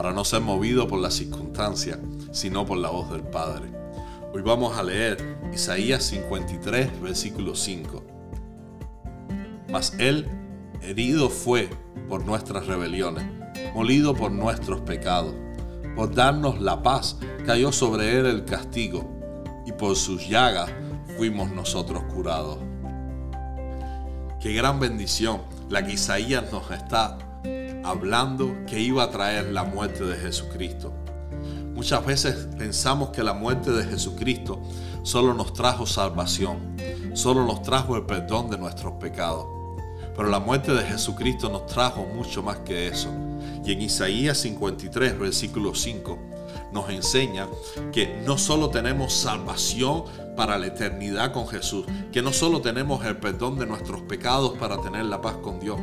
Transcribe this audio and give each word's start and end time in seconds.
para 0.00 0.14
no 0.14 0.24
ser 0.24 0.40
movido 0.40 0.88
por 0.88 0.98
las 0.98 1.12
circunstancias, 1.12 1.98
sino 2.32 2.64
por 2.64 2.78
la 2.78 2.88
voz 2.88 3.10
del 3.10 3.20
Padre. 3.20 3.70
Hoy 4.32 4.40
vamos 4.40 4.78
a 4.78 4.82
leer 4.82 5.38
Isaías 5.52 6.04
53, 6.04 7.02
versículo 7.02 7.54
5. 7.54 8.02
Mas 9.70 9.92
Él 9.98 10.26
herido 10.80 11.28
fue 11.28 11.68
por 12.08 12.24
nuestras 12.24 12.66
rebeliones, 12.66 13.26
molido 13.74 14.14
por 14.14 14.32
nuestros 14.32 14.80
pecados. 14.80 15.34
Por 15.94 16.14
darnos 16.14 16.62
la 16.62 16.82
paz 16.82 17.18
cayó 17.44 17.70
sobre 17.70 18.18
Él 18.18 18.24
el 18.24 18.46
castigo, 18.46 19.06
y 19.66 19.72
por 19.72 19.96
sus 19.96 20.26
llagas 20.26 20.70
fuimos 21.18 21.50
nosotros 21.50 22.04
curados. 22.04 22.56
Qué 24.40 24.54
gran 24.54 24.80
bendición 24.80 25.42
la 25.68 25.84
que 25.84 25.92
Isaías 25.92 26.50
nos 26.50 26.70
está 26.70 27.18
hablando 27.84 28.64
que 28.66 28.80
iba 28.80 29.02
a 29.02 29.10
traer 29.10 29.52
la 29.52 29.64
muerte 29.64 30.04
de 30.04 30.16
Jesucristo. 30.16 30.92
Muchas 31.74 32.04
veces 32.04 32.48
pensamos 32.58 33.10
que 33.10 33.22
la 33.22 33.32
muerte 33.32 33.70
de 33.70 33.84
Jesucristo 33.84 34.60
solo 35.02 35.32
nos 35.34 35.54
trajo 35.54 35.86
salvación, 35.86 36.76
solo 37.14 37.44
nos 37.46 37.62
trajo 37.62 37.96
el 37.96 38.04
perdón 38.04 38.50
de 38.50 38.58
nuestros 38.58 38.94
pecados. 38.94 39.46
Pero 40.14 40.28
la 40.28 40.40
muerte 40.40 40.72
de 40.72 40.82
Jesucristo 40.82 41.48
nos 41.48 41.66
trajo 41.66 42.04
mucho 42.04 42.42
más 42.42 42.58
que 42.58 42.88
eso. 42.88 43.08
Y 43.64 43.72
en 43.72 43.82
Isaías 43.82 44.38
53, 44.38 45.18
versículo 45.18 45.74
5, 45.74 46.18
nos 46.72 46.90
enseña 46.90 47.48
que 47.92 48.22
no 48.26 48.38
solo 48.38 48.70
tenemos 48.70 49.12
salvación 49.12 50.04
para 50.36 50.58
la 50.58 50.66
eternidad 50.66 51.32
con 51.32 51.46
Jesús, 51.48 51.84
que 52.12 52.22
no 52.22 52.32
solo 52.32 52.60
tenemos 52.60 53.04
el 53.04 53.16
perdón 53.16 53.58
de 53.58 53.66
nuestros 53.66 54.00
pecados 54.02 54.56
para 54.58 54.80
tener 54.80 55.04
la 55.04 55.20
paz 55.20 55.36
con 55.42 55.60
Dios, 55.60 55.78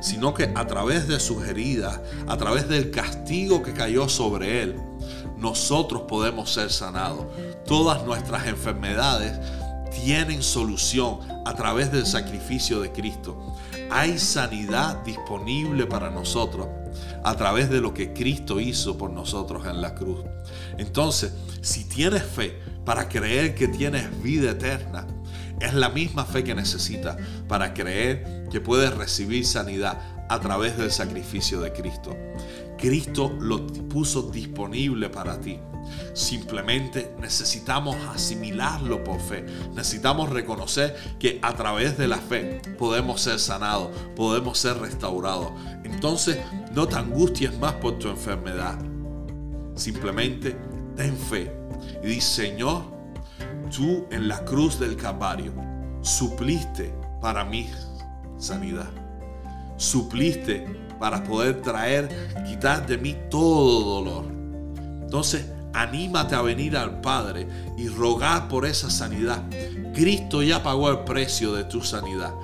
sino 0.00 0.34
que 0.34 0.50
a 0.54 0.66
través 0.66 1.06
de 1.06 1.20
sus 1.20 1.46
heridas, 1.46 2.00
a 2.26 2.36
través 2.36 2.68
del 2.68 2.90
castigo 2.90 3.62
que 3.62 3.72
cayó 3.72 4.08
sobre 4.08 4.62
Él, 4.62 4.76
nosotros 5.36 6.02
podemos 6.02 6.50
ser 6.50 6.70
sanados. 6.70 7.26
Todas 7.66 8.04
nuestras 8.04 8.46
enfermedades 8.46 9.38
tienen 9.90 10.42
solución 10.42 11.20
a 11.44 11.54
través 11.54 11.90
del 11.92 12.06
sacrificio 12.06 12.80
de 12.80 12.92
Cristo. 12.92 13.54
Hay 13.90 14.18
sanidad 14.18 15.02
disponible 15.04 15.86
para 15.86 16.10
nosotros 16.10 16.68
a 17.24 17.36
través 17.36 17.70
de 17.70 17.80
lo 17.80 17.92
que 17.92 18.12
Cristo 18.12 18.60
hizo 18.60 18.96
por 18.96 19.10
nosotros 19.10 19.66
en 19.66 19.80
la 19.80 19.94
cruz. 19.94 20.20
Entonces, 20.78 21.32
si 21.60 21.84
tienes 21.84 22.22
fe 22.22 22.58
para 22.84 23.08
creer 23.08 23.54
que 23.54 23.68
tienes 23.68 24.22
vida 24.22 24.52
eterna, 24.52 25.06
es 25.60 25.74
la 25.74 25.90
misma 25.90 26.24
fe 26.24 26.42
que 26.42 26.54
necesitas 26.54 27.16
para 27.48 27.74
creer 27.74 28.46
que 28.50 28.60
puedes 28.60 28.94
recibir 28.94 29.44
sanidad 29.44 29.98
a 30.30 30.38
través 30.38 30.78
del 30.78 30.92
sacrificio 30.92 31.60
de 31.60 31.72
Cristo. 31.72 32.16
Cristo 32.78 33.36
lo 33.40 33.66
puso 33.66 34.22
disponible 34.22 35.10
para 35.10 35.40
ti. 35.40 35.58
Simplemente 36.14 37.16
necesitamos 37.18 37.96
asimilarlo 38.14 39.02
por 39.02 39.20
fe. 39.20 39.44
Necesitamos 39.74 40.30
reconocer 40.30 40.94
que 41.18 41.40
a 41.42 41.52
través 41.54 41.98
de 41.98 42.06
la 42.06 42.18
fe 42.18 42.62
podemos 42.78 43.20
ser 43.20 43.40
sanados, 43.40 43.90
podemos 44.14 44.56
ser 44.56 44.78
restaurados. 44.78 45.50
Entonces 45.82 46.38
no 46.72 46.86
te 46.86 46.94
angusties 46.94 47.58
más 47.58 47.74
por 47.74 47.98
tu 47.98 48.08
enfermedad. 48.08 48.78
Simplemente 49.74 50.56
ten 50.94 51.16
fe 51.16 51.52
y 52.04 52.06
di, 52.06 52.20
Señor, 52.20 52.84
tú 53.76 54.06
en 54.12 54.28
la 54.28 54.44
cruz 54.44 54.78
del 54.78 54.96
Calvario 54.96 55.52
supliste 56.02 56.94
para 57.20 57.44
mi 57.44 57.68
sanidad. 58.38 59.09
Supliste 59.80 60.66
para 60.98 61.24
poder 61.24 61.62
traer, 61.62 62.06
quitar 62.46 62.86
de 62.86 62.98
mí 62.98 63.16
todo 63.30 64.02
dolor. 64.02 64.26
Entonces, 65.00 65.46
anímate 65.72 66.34
a 66.34 66.42
venir 66.42 66.76
al 66.76 67.00
Padre 67.00 67.48
y 67.78 67.88
rogar 67.88 68.46
por 68.48 68.66
esa 68.66 68.90
sanidad. 68.90 69.42
Cristo 69.94 70.42
ya 70.42 70.62
pagó 70.62 70.90
el 70.90 70.98
precio 71.04 71.54
de 71.54 71.64
tu 71.64 71.80
sanidad. 71.82 72.34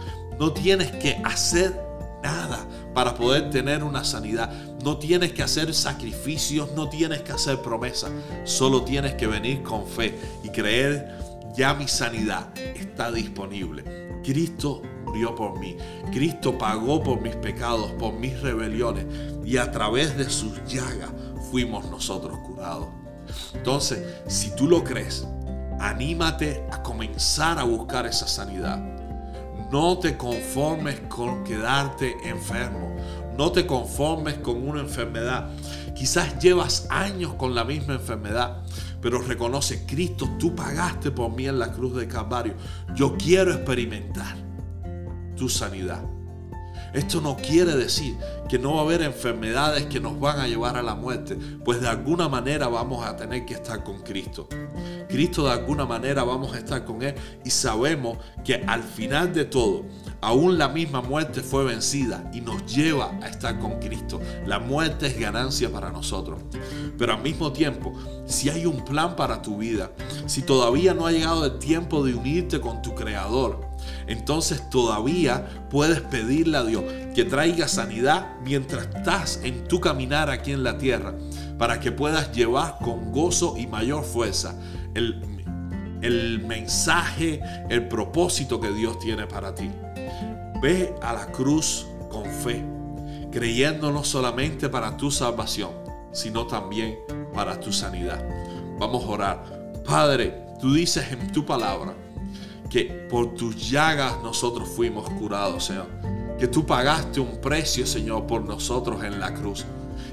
No 0.41 0.55
tienes 0.55 0.91
que 0.93 1.21
hacer 1.25 1.79
nada 2.23 2.67
para 2.95 3.15
poder 3.15 3.51
tener 3.51 3.85
una 3.85 4.03
sanidad. 4.03 4.51
No 4.83 4.97
tienes 4.97 5.33
que 5.33 5.43
hacer 5.43 5.75
sacrificios, 5.75 6.71
no 6.75 6.89
tienes 6.89 7.21
que 7.21 7.33
hacer 7.33 7.61
promesas. 7.61 8.13
Solo 8.45 8.83
tienes 8.83 9.13
que 9.13 9.27
venir 9.27 9.63
con 9.63 9.87
fe 9.87 10.19
y 10.43 10.49
creer, 10.49 11.19
ya 11.55 11.75
mi 11.75 11.87
sanidad 11.87 12.49
está 12.57 13.13
disponible. 13.13 13.85
Cristo 14.25 14.81
por 15.35 15.59
mí. 15.59 15.77
Cristo 16.13 16.59
pagó 16.59 17.03
por 17.03 17.21
mis 17.21 17.37
pecados, 17.37 17.93
por 17.93 18.13
mis 18.15 18.41
rebeliones. 18.41 19.07
Y 19.45 19.57
a 19.57 19.71
través 19.71 20.17
de 20.17 20.29
sus 20.29 20.63
llagas 20.65 21.11
fuimos 21.51 21.89
nosotros 21.91 22.39
curados. 22.47 22.89
Entonces, 23.55 24.05
si 24.27 24.55
tú 24.55 24.69
lo 24.69 24.85
crees, 24.85 25.27
anímate 25.81 26.65
a 26.71 26.83
comenzar 26.83 27.59
a 27.59 27.65
buscar 27.65 28.07
esa 28.07 28.27
sanidad. 28.27 28.79
No 29.71 29.99
te 29.99 30.17
conformes 30.17 31.01
con 31.09 31.45
quedarte 31.45 32.17
enfermo. 32.25 32.95
No 33.37 33.53
te 33.53 33.67
conformes 33.67 34.35
con 34.35 34.67
una 34.67 34.81
enfermedad. 34.81 35.51
Quizás 35.95 36.39
llevas 36.39 36.87
años 36.91 37.35
con 37.35 37.55
la 37.55 37.65
misma 37.65 37.95
enfermedad, 37.95 38.63
pero 39.01 39.21
reconoce, 39.21 39.85
Cristo, 39.87 40.29
tú 40.39 40.55
pagaste 40.55 41.11
por 41.11 41.35
mí 41.35 41.47
en 41.47 41.59
la 41.59 41.73
cruz 41.73 41.97
de 41.97 42.07
Calvario. 42.07 42.55
Yo 42.95 43.17
quiero 43.17 43.53
experimentar 43.53 44.46
tu 45.37 45.49
sanidad. 45.49 46.05
Esto 46.93 47.21
no 47.21 47.37
quiere 47.37 47.77
decir 47.77 48.17
que 48.49 48.59
no 48.59 48.75
va 48.75 48.81
a 48.81 48.85
haber 48.85 49.03
enfermedades 49.03 49.85
que 49.87 50.01
nos 50.01 50.19
van 50.19 50.41
a 50.41 50.47
llevar 50.47 50.77
a 50.77 50.83
la 50.83 50.95
muerte, 50.95 51.37
pues 51.65 51.81
de 51.81 51.89
alguna 51.89 52.29
manera 52.29 52.69
vamos 52.69 53.05
a 53.05 53.17
tener 53.17 53.45
que 53.45 53.55
estar 53.55 53.85
con 53.85 54.01
Cristo. 54.01 54.49
Cristo 55.09 55.45
de 55.45 55.53
alguna 55.53 55.85
manera 55.85 56.25
vamos 56.25 56.55
a 56.55 56.59
estar 56.59 56.85
con 56.85 57.03
Él 57.03 57.15
y 57.45 57.51
sabemos 57.51 58.19
que 58.45 58.65
al 58.67 58.83
final 58.83 59.33
de 59.35 59.45
todo, 59.45 59.85
aún 60.21 60.59
la 60.59 60.69
misma 60.69 61.03
muerte 61.03 61.43
fue 61.43 61.65
vencida 61.65 62.31
y 62.33 62.41
nos 62.41 62.65
lleva 62.65 63.13
a 63.23 63.29
estar 63.29 63.59
con 63.59 63.79
Cristo. 63.79 64.21
La 64.47 64.59
muerte 64.59 65.07
es 65.07 65.19
ganancia 65.19 65.71
para 65.71 65.91
nosotros. 65.91 66.41
Pero 66.97 67.13
al 67.13 67.23
mismo 67.23 67.53
tiempo, 67.53 67.93
si 68.25 68.49
hay 68.49 68.65
un 68.65 68.85
plan 68.85 69.17
para 69.17 69.43
tu 69.43 69.59
vida, 69.59 69.91
si 70.27 70.43
todavía 70.43 70.95
no 70.95 71.07
ha 71.07 71.13
llegado 71.13 71.45
el 71.45 71.59
tiempo 71.59 72.05
de 72.05 72.15
unirte 72.15 72.61
con 72.61 72.81
tu 72.81 72.95
Creador, 72.95 73.76
entonces 74.07 74.69
todavía 74.71 75.47
puedes 75.71 76.01
pedirle 76.01 76.59
a 76.59 76.65
Dios 76.65 76.85
que 77.15 77.25
traiga 77.25 77.69
sanidad 77.69 78.37
mientras 78.43 78.87
estás 78.87 79.41
en 79.43 79.65
tu 79.65 79.81
caminar 79.81 80.31
aquí 80.31 80.53
en 80.53 80.63
la 80.63 80.79
tierra, 80.79 81.15
para 81.59 81.81
que 81.81 81.93
puedas 81.93 82.33
llevar 82.33 82.79
con 82.83 83.13
gozo 83.13 83.57
y 83.57 83.67
mayor 83.67 84.05
fuerza 84.05 84.55
el, 84.95 85.21
el 86.03 86.45
mensaje, 86.47 87.41
el 87.69 87.89
propósito 87.89 88.61
que 88.61 88.73
Dios 88.73 88.99
tiene 88.99 89.27
para 89.27 89.55
ti. 89.55 89.71
Ve 90.63 90.95
a 91.03 91.13
la 91.13 91.27
cruz 91.33 91.87
con 92.11 92.25
fe, 92.25 92.65
creyendo 93.31 93.91
no 93.91 94.05
solamente 94.05 94.69
para 94.69 94.97
tu 94.97 95.11
salvación, 95.11 95.71
sino 96.13 96.47
también 96.47 96.99
para 97.35 97.61
tu 97.61 97.73
sanidad. 97.73 98.25
Vamos 98.79 99.05
a 99.05 99.09
orar. 99.09 99.45
Padre, 99.85 100.47
tú 100.61 100.75
dices 100.75 101.13
en 101.13 101.33
tu 101.33 101.45
palabra, 101.45 101.95
que 102.69 102.85
por 103.11 103.35
tus 103.35 103.71
llagas 103.71 104.23
nosotros 104.23 104.69
fuimos 104.69 105.09
curados, 105.11 105.65
Señor. 105.65 105.87
Que 106.39 106.49
tú 106.49 106.67
pagaste 106.67 107.21
un 107.21 107.41
precio, 107.41 107.87
Señor, 107.87 108.27
por 108.27 108.43
nosotros 108.43 109.03
en 109.05 109.19
la 109.21 109.33
cruz. 109.33 109.65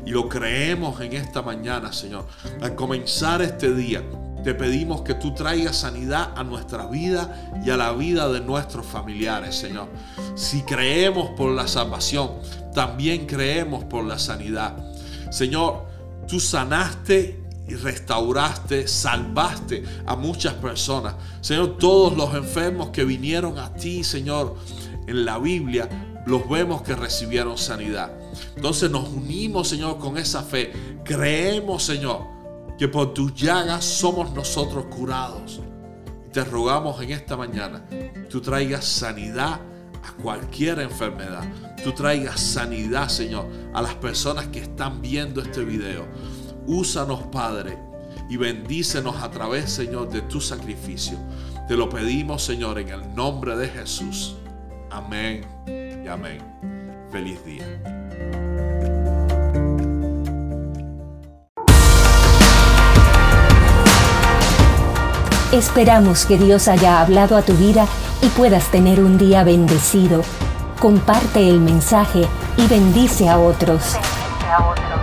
Y 0.05 0.11
lo 0.11 0.27
creemos 0.27 0.99
en 1.01 1.13
esta 1.13 1.41
mañana, 1.41 1.91
Señor. 1.93 2.25
Al 2.61 2.75
comenzar 2.75 3.41
este 3.41 3.73
día, 3.73 4.03
te 4.43 4.53
pedimos 4.53 5.01
que 5.01 5.13
tú 5.13 5.33
traigas 5.33 5.77
sanidad 5.77 6.33
a 6.35 6.43
nuestra 6.43 6.85
vida 6.87 7.51
y 7.65 7.69
a 7.69 7.77
la 7.77 7.93
vida 7.93 8.29
de 8.29 8.41
nuestros 8.41 8.85
familiares, 8.85 9.55
Señor. 9.55 9.87
Si 10.35 10.63
creemos 10.63 11.29
por 11.37 11.51
la 11.51 11.67
salvación, 11.67 12.31
también 12.73 13.25
creemos 13.25 13.85
por 13.85 14.03
la 14.03 14.19
sanidad. 14.19 14.75
Señor, 15.31 15.85
tú 16.27 16.39
sanaste 16.41 17.42
y 17.67 17.75
restauraste, 17.75 18.87
salvaste 18.87 19.83
a 20.05 20.15
muchas 20.15 20.53
personas. 20.55 21.15
Señor, 21.41 21.77
todos 21.77 22.15
los 22.17 22.33
enfermos 22.35 22.89
que 22.89 23.05
vinieron 23.05 23.57
a 23.57 23.73
ti, 23.73 24.03
Señor, 24.03 24.55
en 25.07 25.25
la 25.25 25.37
Biblia, 25.37 25.89
los 26.25 26.47
vemos 26.49 26.81
que 26.81 26.95
recibieron 26.95 27.57
sanidad. 27.57 28.11
Entonces 28.55 28.89
nos 28.89 29.09
unimos, 29.09 29.67
Señor, 29.67 29.97
con 29.97 30.17
esa 30.17 30.41
fe. 30.41 30.71
Creemos, 31.03 31.83
Señor, 31.83 32.21
que 32.77 32.87
por 32.87 33.13
tus 33.13 33.33
llagas 33.33 33.83
somos 33.83 34.33
nosotros 34.33 34.85
curados. 34.85 35.59
Te 36.31 36.43
rogamos 36.43 37.01
en 37.01 37.11
esta 37.11 37.37
mañana, 37.37 37.85
tú 38.29 38.41
traigas 38.41 38.85
sanidad 38.85 39.59
a 40.03 40.11
cualquier 40.21 40.79
enfermedad. 40.79 41.43
Tú 41.83 41.91
traigas 41.91 42.39
sanidad, 42.39 43.09
Señor, 43.09 43.45
a 43.73 43.81
las 43.81 43.95
personas 43.95 44.47
que 44.47 44.59
están 44.59 45.01
viendo 45.01 45.41
este 45.41 45.63
video. 45.63 46.05
Úsanos, 46.67 47.23
Padre, 47.31 47.77
y 48.29 48.37
bendícenos 48.37 49.21
a 49.21 49.29
través, 49.29 49.71
Señor, 49.71 50.09
de 50.09 50.21
tu 50.21 50.39
sacrificio. 50.39 51.17
Te 51.67 51.75
lo 51.75 51.89
pedimos, 51.89 52.43
Señor, 52.43 52.79
en 52.79 52.89
el 52.89 53.15
nombre 53.15 53.55
de 53.55 53.67
Jesús. 53.67 54.35
Amén 54.89 55.45
y 55.67 56.07
amén. 56.07 56.39
Feliz 57.11 57.43
día. 57.45 57.65
Esperamos 65.53 66.25
que 66.25 66.37
Dios 66.37 66.67
haya 66.67 66.99
hablado 66.99 67.37
a 67.37 67.43
tu 67.43 67.53
vida 67.53 67.85
y 68.23 68.27
puedas 68.29 68.71
tener 68.71 68.99
un 68.99 69.19
día 69.19 69.43
bendecido. 69.43 70.23
Comparte 70.79 71.47
el 71.47 71.59
mensaje 71.59 72.25
y 72.57 72.67
bendice 72.67 73.29
a 73.29 73.37
otros. 73.37 73.93
Bendice 73.93 74.47
a 74.51 74.67
otros. 74.67 75.02